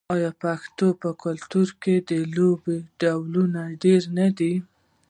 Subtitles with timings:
[0.15, 4.53] آیا د پښتنو په کلتور کې د لوبو ډولونه ډیر نه دي؟